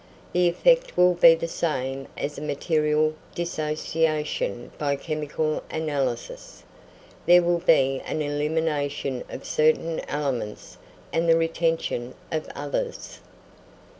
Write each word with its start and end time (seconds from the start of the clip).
The 0.33 0.47
effect 0.49 0.97
will 0.97 1.13
be 1.13 1.35
the 1.35 1.47
same 1.47 2.07
as 2.17 2.35
a 2.35 2.41
material 2.41 3.13
dissociation 3.35 4.71
by 4.79 4.95
chemical 4.95 5.61
analysis: 5.69 6.63
there 7.27 7.43
will 7.43 7.59
be 7.59 8.01
an 8.07 8.19
elimination 8.23 9.23
of 9.29 9.45
certain 9.45 9.99
elements 10.09 10.79
and 11.13 11.29
the 11.29 11.37
retention 11.37 12.15
of 12.31 12.49
others. 12.55 13.19